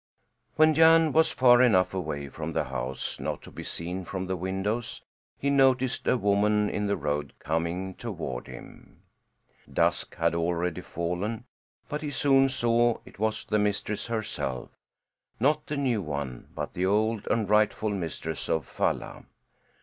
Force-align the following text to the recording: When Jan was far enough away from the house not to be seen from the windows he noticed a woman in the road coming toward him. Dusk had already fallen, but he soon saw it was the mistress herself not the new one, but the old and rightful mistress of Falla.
When 0.55 0.73
Jan 0.73 1.11
was 1.13 1.29
far 1.29 1.61
enough 1.61 1.93
away 1.93 2.27
from 2.27 2.53
the 2.53 2.63
house 2.63 3.19
not 3.19 3.43
to 3.43 3.51
be 3.51 3.63
seen 3.63 4.03
from 4.03 4.25
the 4.25 4.35
windows 4.35 5.03
he 5.37 5.51
noticed 5.51 6.07
a 6.07 6.17
woman 6.17 6.71
in 6.71 6.87
the 6.87 6.97
road 6.97 7.33
coming 7.37 7.93
toward 7.93 8.47
him. 8.47 9.03
Dusk 9.71 10.15
had 10.15 10.33
already 10.33 10.81
fallen, 10.81 11.43
but 11.87 12.01
he 12.01 12.09
soon 12.09 12.49
saw 12.49 12.97
it 13.05 13.19
was 13.19 13.45
the 13.45 13.59
mistress 13.59 14.07
herself 14.07 14.71
not 15.39 15.67
the 15.67 15.77
new 15.77 16.01
one, 16.01 16.47
but 16.55 16.73
the 16.73 16.87
old 16.87 17.27
and 17.27 17.47
rightful 17.47 17.91
mistress 17.91 18.49
of 18.49 18.65
Falla. 18.65 19.25